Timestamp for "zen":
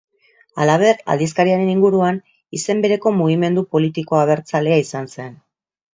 5.19-5.37